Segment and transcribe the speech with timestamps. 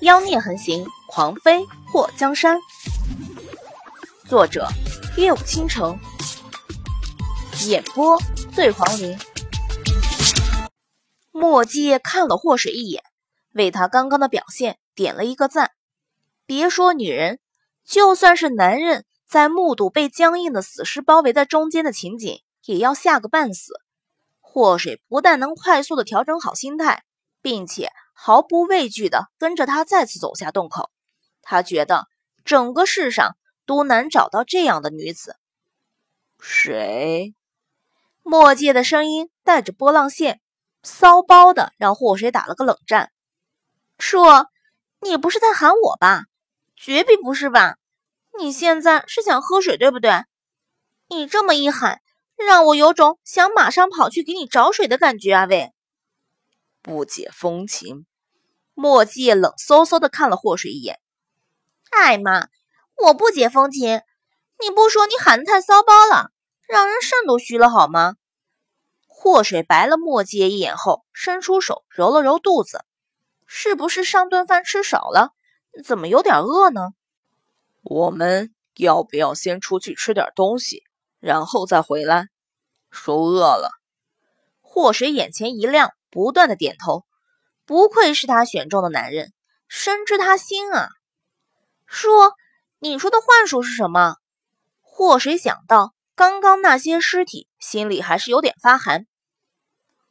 [0.00, 2.58] 妖孽横行，狂妃祸江山。
[4.26, 4.66] 作者：
[5.18, 5.98] 夜舞倾城，
[7.66, 8.18] 演播：
[8.50, 9.18] 醉黄林。
[11.32, 13.02] 墨迹看了祸水一眼，
[13.52, 15.72] 为他刚刚的表现点了一个赞。
[16.46, 17.38] 别说女人，
[17.84, 23.74] 就算是男人，在目睹被僵硬的死尸包围在中间的情景，也要吓个半死。
[24.40, 27.04] 祸水不但能快速的调整好心态，
[27.42, 27.92] 并且。
[28.22, 30.90] 毫不畏惧地跟着他再次走下洞口，
[31.40, 32.06] 他觉得
[32.44, 33.34] 整个世上
[33.64, 35.36] 都难找到这样的女子。
[36.38, 37.34] 谁？
[38.22, 40.42] 墨界的声音带着波浪线，
[40.82, 43.10] 骚包的让祸水打了个冷战。
[43.98, 44.48] 说
[45.00, 46.24] ：“你不是在喊我吧？
[46.76, 47.78] 绝壁不是吧？
[48.38, 50.12] 你现在是想喝水对不对？
[51.08, 52.02] 你这么一喊，
[52.36, 55.46] 让我有种想马上跑去给你找水的感觉啊！
[55.46, 55.72] 喂，
[56.82, 58.04] 不解风情。”
[58.80, 60.98] 墨迹冷飕飕的看了祸水一眼，
[61.90, 62.48] 哎妈，
[62.96, 64.00] 我不解风情，
[64.58, 66.30] 你不说你喊的太骚包了，
[66.66, 68.14] 让人肾都虚了好吗？
[69.06, 72.82] 祸水白了墨迹一眼后，伸出手揉了揉肚子，
[73.44, 75.34] 是不是上顿饭吃少了？
[75.84, 76.92] 怎么有点饿呢？
[77.82, 80.84] 我们要不要先出去吃点东西，
[81.18, 82.28] 然后再回来？
[82.90, 83.72] 说饿了。
[84.62, 87.04] 祸水眼前一亮，不断的点头。
[87.70, 89.32] 不愧是他选中的男人，
[89.68, 90.88] 深知他心啊！
[91.86, 92.32] 说，
[92.80, 94.16] 你说的幻术是什么？
[94.82, 99.06] 祸水想到刚刚那些尸体，心里还是有点发寒。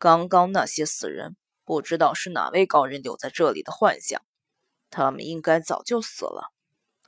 [0.00, 4.20] 刚刚那些死人，不知道是哪位高人留在这里的幻象，
[4.90, 6.50] 他们应该早就死了，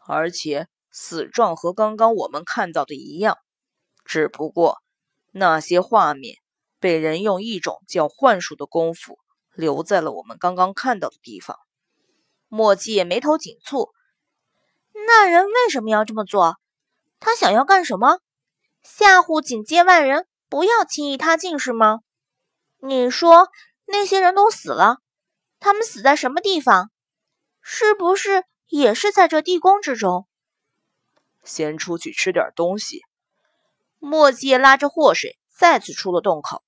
[0.07, 3.37] 而且死状和刚刚我们看到的一样，
[4.05, 4.81] 只不过
[5.33, 6.37] 那些画面
[6.79, 9.19] 被人用一种叫幻术的功夫。
[9.57, 11.59] 留在了我们刚刚看到的地方。
[12.49, 13.91] 墨迹眉头紧蹙，
[14.93, 16.57] 那人为什么要这么做？
[17.19, 18.21] 他想要干什么？
[18.83, 22.01] 吓唬警戒外人不要轻易踏进是吗？
[22.79, 23.49] 你说
[23.87, 24.99] 那些人都死了，
[25.59, 26.91] 他们死在什么地方？
[27.61, 30.29] 是不是也是在这地宫之中？
[31.43, 33.03] 先出去吃点东西。
[33.99, 36.63] 墨迹拉着祸水再次出了洞口，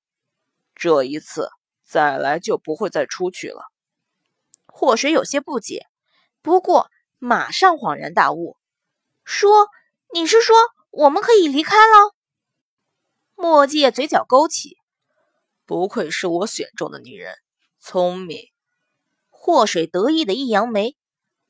[0.75, 1.51] 这一次。
[1.89, 3.63] 再来就不会再出去了。
[4.67, 5.87] 祸水有些不解，
[6.43, 8.59] 不过马上恍然大悟，
[9.25, 9.69] 说
[10.13, 10.55] ：“你是说
[10.91, 12.15] 我们可以离开了？”
[13.35, 14.77] 墨界嘴角勾起，
[15.65, 17.35] 不愧是我选中的女人，
[17.81, 18.39] 聪明。
[19.31, 20.95] 祸水得意的一扬眉，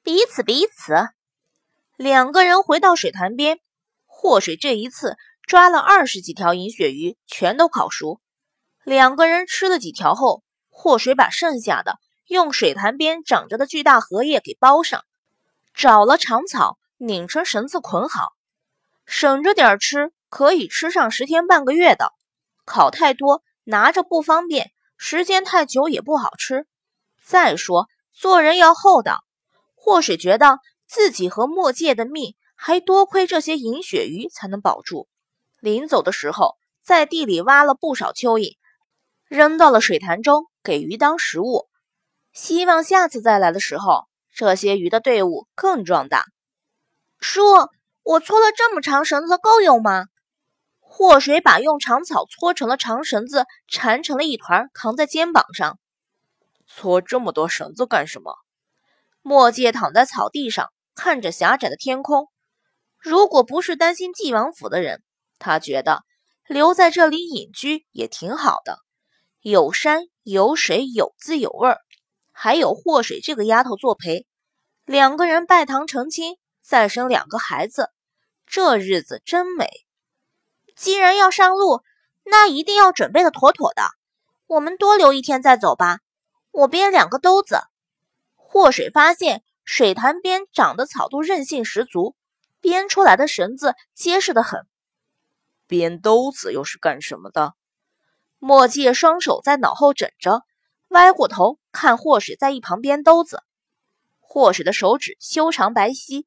[0.05, 0.95] 彼此彼此。
[1.97, 3.59] 两个人回到水潭边，
[4.07, 8.21] 祸水这一次抓了二十几条银鳕鱼，全都烤熟。
[8.89, 15.05] 两个人吃了几条后，祸水把剩下的用水潭边长着的巨大荷叶给包上，
[15.75, 18.31] 找了长草拧成绳子捆好，
[19.05, 22.15] 省着点吃，可以吃上十天半个月的。
[22.65, 26.67] 烤太多拿着不方便，时间太久也不好吃。
[27.23, 29.19] 再说做人要厚道，
[29.75, 35.11] 祸水觉得自己和墨界的命还多亏这些银鳕鱼才能保住。
[35.61, 38.57] 临走的时候，在地里挖了不少蚯蚓。
[39.29, 41.69] 扔到了水潭中，给鱼当食物。
[42.33, 46.25] 希望下次再来的时候，这些鱼的队伍更壮大。
[47.21, 47.43] 叔，
[48.03, 50.07] 我搓了这么长绳子，够用吗？
[50.81, 55.79] 祸水把用长草搓成了长绳子，缠成了一团，扛在肩膀上。
[56.67, 58.35] 搓这么多绳子干什么？
[59.21, 62.29] 墨界躺在草地上，看着狭窄的天空。
[62.99, 65.03] 如果不是担心晋王府的人，
[65.39, 66.03] 他觉得
[66.47, 68.79] 留在这里隐居也挺好的。
[69.51, 71.81] 有山有水有滋有味儿，
[72.33, 74.27] 还有祸水这个丫头作陪，
[74.85, 77.89] 两个人拜堂成亲，再生两个孩子，
[78.45, 79.71] 这日子真美。
[80.77, 81.81] 既然要上路，
[82.25, 83.85] 那一定要准备的妥妥的。
[84.47, 86.01] 我们多留一天再走吧。
[86.51, 87.59] 我编两个兜子。
[88.37, 92.15] 祸水发现水潭边长的草都韧性十足，
[92.61, 94.67] 编出来的绳子结实的很。
[95.67, 97.55] 编兜子又是干什么的？
[98.41, 100.43] 墨界双手在脑后枕着，
[100.89, 103.43] 歪过头看祸水在一旁编兜子。
[104.21, 106.25] 祸水的手指修长白皙，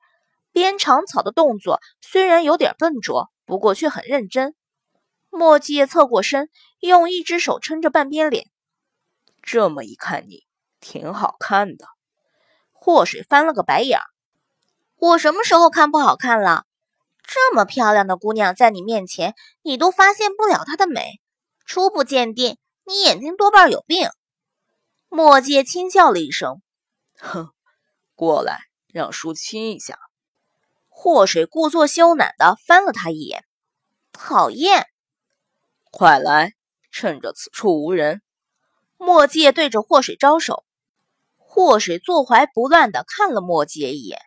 [0.52, 4.56] 编长草的动作虽然有点笨拙，不过却很认真。
[5.30, 6.50] 墨界侧过身，
[6.82, 8.48] 用一只手撑着半边脸。
[9.42, 10.44] 这么一看，你
[10.82, 11.86] 挺好看的。
[12.74, 14.02] 祸水翻了个白眼
[15.00, 16.66] ：“我什么时候看不好看了？
[17.24, 21.22] 这么漂亮的姑娘在你面前，你都发现不了她的美。”
[21.66, 24.10] 初步鉴定，你眼睛多半有病。
[25.10, 26.62] 墨界轻笑了一声，
[27.18, 27.50] 哼，
[28.16, 29.98] 过来，让叔亲一下。
[30.88, 33.44] 祸水故作羞赧的翻了他一眼，
[34.12, 34.88] 讨厌！
[35.90, 36.54] 快来，
[36.92, 38.22] 趁着此处无人。
[38.98, 40.64] 墨界对着祸水招手。
[41.38, 44.20] 祸水坐怀不乱的看了墨界一眼，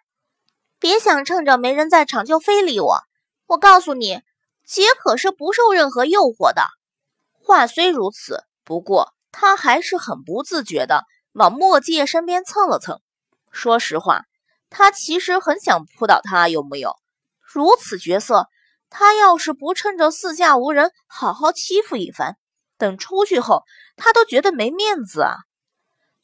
[0.79, 3.01] 别想趁着没人在场就非礼我！
[3.47, 4.21] 我告诉你，
[4.67, 6.63] 姐可是不受任何诱惑的。
[7.45, 13.01] 话虽如此，不过他还是很不自觉的往墨界身边蹭了蹭。
[13.53, 14.23] 说实话。
[14.77, 16.97] 他其实很想扑倒他，有木有？
[17.41, 18.49] 如此角色，
[18.91, 22.37] 他要是不趁着四下无人好好欺负一番，
[22.77, 23.63] 等出去后，
[23.95, 25.37] 他都觉得没面子啊！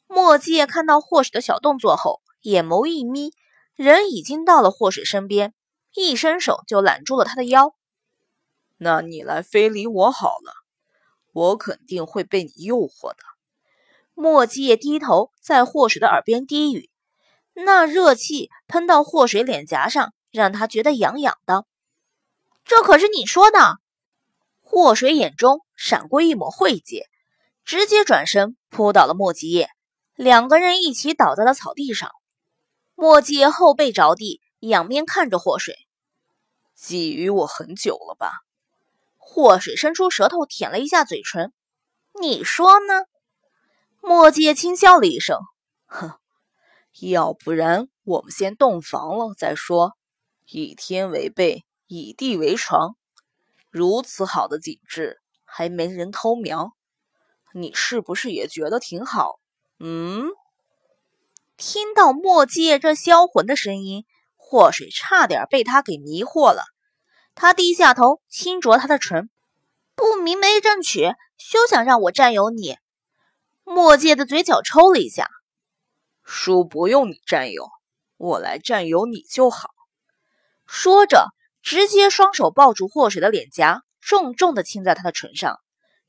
[0.07, 3.31] 墨界看到祸水的小动作后，眼眸一眯，
[3.75, 5.53] 人已经到了祸水身边，
[5.95, 7.73] 一伸手就揽住了他的腰。
[8.75, 10.53] 那你来非礼我好了，
[11.31, 13.23] 我肯定会被你诱惑的。
[14.13, 16.89] 墨界低头在祸水的耳边低语。
[17.53, 21.65] 那热气喷到祸水脸颊上，让他觉得痒痒的。
[22.63, 23.77] 这可是你说的。
[24.61, 27.03] 祸水眼中闪过一抹晦气，
[27.65, 29.69] 直接转身扑倒了莫吉叶，
[30.15, 32.11] 两个人一起倒在了草地上。
[32.95, 35.75] 莫吉叶后背着地，仰面看着祸水
[36.79, 38.43] ：“觊觎我很久了吧？”
[39.23, 41.53] 祸水伸出舌头舔了一下嘴唇
[42.19, 43.05] ：“你说呢？”
[44.01, 45.37] 墨界轻笑了一声
[45.85, 46.13] ：“哼。”
[46.99, 49.93] 要不然我们先洞房了再说。
[50.45, 52.97] 以天为被，以地为床，
[53.69, 56.73] 如此好的景致还没人偷瞄，
[57.53, 59.39] 你是不是也觉得挺好？
[59.79, 60.25] 嗯？
[61.55, 64.03] 听到墨界这销魂的声音，
[64.35, 66.63] 祸水差点被他给迷惑了。
[67.35, 69.29] 他低下头轻啄他的唇，
[69.95, 72.77] 不明媒正娶，休想让我占有你。
[73.63, 75.29] 墨界的嘴角抽了一下。
[76.23, 77.69] 叔不用你占有，
[78.17, 79.69] 我来占有你就好。
[80.65, 81.27] 说着，
[81.61, 85.59] 直接双手抱住祸水的脸颊，重重的亲在他的唇上。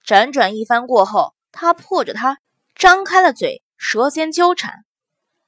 [0.07, 2.39] 辗转一番过后，他迫着他
[2.75, 4.85] 张开了嘴，舌尖纠缠。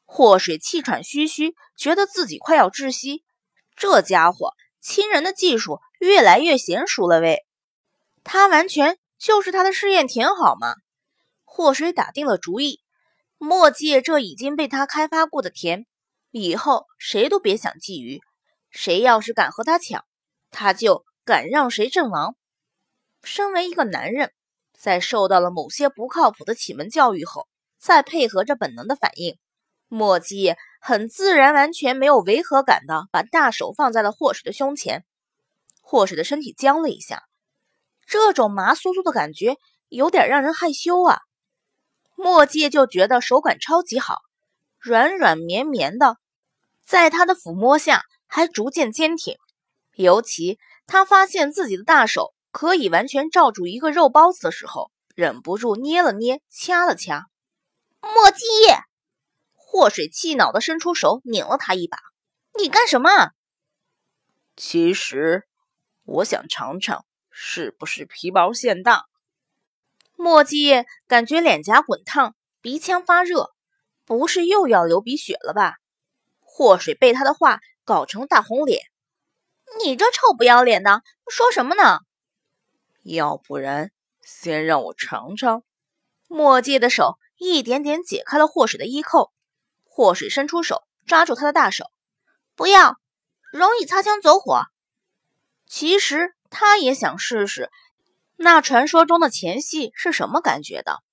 [0.04, 3.24] 祸水气喘吁吁，觉得自己快要窒息。
[3.76, 4.52] 这家伙
[4.84, 7.46] 亲人的技术越来越娴熟了喂，
[8.22, 10.74] 他完全就是他的试验田，好吗？
[11.42, 12.82] 祸水打定了主意。
[13.38, 15.86] 墨界这已经被他开发过的田，
[16.30, 18.20] 以后谁都别想觊觎。
[18.70, 20.04] 谁要是敢和他抢，
[20.50, 22.36] 他就敢让谁阵亡。
[23.22, 24.34] 身为一个男人，
[24.78, 27.48] 在受到了某些不靠谱的启蒙教育后，
[27.78, 29.38] 再配合着本能的反应，
[29.94, 35.04] 墨迹很自然、完全没有违和感的把大手放在了霍水的胸前。
[35.82, 37.22] 霍水的身体僵了一下，
[38.04, 39.56] 这种麻酥酥的感觉
[39.88, 41.20] 有点让人害羞啊。
[42.16, 44.18] 墨迹就觉得手感超级好，
[44.80, 46.16] 软软绵绵的，
[46.84, 49.36] 在他的抚摸下还逐渐坚挺。
[49.94, 50.58] 尤其
[50.88, 57.26] 他发现自己的大手可以完全罩住一个肉包子的时候，忍不住捏了捏，掐了掐。
[58.00, 58.44] 墨迹，
[59.74, 61.98] 祸水气恼地伸出手拧了他一把
[62.56, 63.32] ：“你干什么？”
[64.54, 65.48] 其实，
[66.04, 69.06] 我想尝尝是不是皮薄馅大。
[70.14, 73.50] 墨迹感觉脸颊滚烫，鼻腔发热，
[74.04, 75.74] 不是又要流鼻血了吧？
[76.38, 78.80] 祸水被他的话搞成大红脸，
[79.82, 81.98] 你这臭不要脸的，说什么呢？
[83.02, 83.90] 要不然
[84.22, 85.64] 先让我尝尝。
[86.28, 89.32] 墨迹的手一点点解开了祸水的衣扣，
[89.94, 91.84] 祸水伸出手抓住他的大手，
[92.56, 92.96] 不要，
[93.52, 94.64] 容易擦枪走火。
[95.68, 97.70] 其实他也想试试。
[98.34, 101.04] 那传说中的前戏是什么感觉的？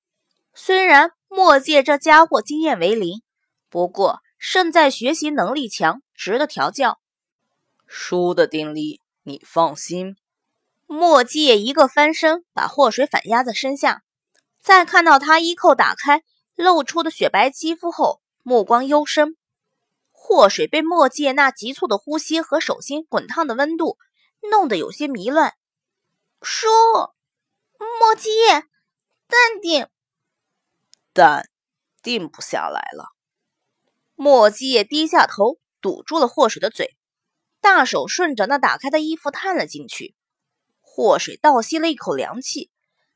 [0.55, 3.21] 虽然墨界这家伙经验为零，
[3.69, 7.00] 不过胜在学习能力强，值得调教。
[7.85, 10.17] 输的定力，你放心。
[10.88, 14.01] 墨界一个翻身，把祸水反压在身下，
[14.59, 16.23] 在看到他衣扣打开
[16.55, 19.38] 露出的雪白肌肤后，目光幽深。
[20.12, 23.98] 祸水被墨界那急促的呼吸和手心滚烫的温度
[24.50, 25.53] 弄得有些迷乱。
[26.41, 26.67] 叔，
[28.00, 28.29] 墨迹，
[29.27, 29.88] 淡定，
[31.13, 31.50] 但
[32.01, 33.10] 定不下来了。
[34.15, 36.95] 墨迹低下头，堵住了祸水的嘴，
[37.60, 40.15] 大手顺着那打开的衣服探了进去。
[40.79, 42.69] 祸水倒吸了一口凉气，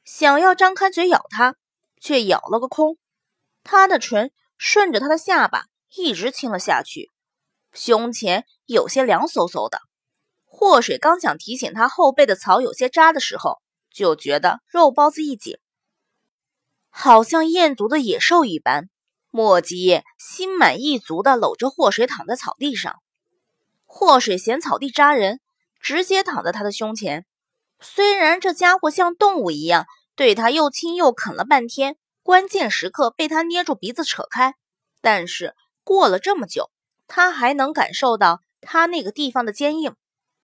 [0.04, 1.56] 想要张开嘴咬他，
[2.00, 2.98] 却咬了个空。
[3.64, 7.12] 他的唇顺着他的下巴一直亲了下去，
[7.74, 9.80] 胸前有些凉飕飕的。
[10.46, 13.62] 祸水刚想提醒他后背的草有些扎的时候，
[13.94, 15.58] 就觉得肉包子一紧，
[16.90, 18.90] 好像咽足的野兽一般。
[19.32, 22.96] 莫吉叶心满意足地搂着祸水躺在草地上。
[23.84, 25.42] 祸水嫌草地扎人，
[25.82, 27.26] 直接躺在他的胸前。
[27.82, 29.86] 虽然这家伙像动物一样
[30.16, 34.56] 对他又亲又啃了半天，关键时刻被他捏住鼻子扯开，
[35.00, 35.54] 但是
[35.84, 36.72] 过了这么久，
[37.06, 39.96] 他还能感受到他那个地方的坚硬。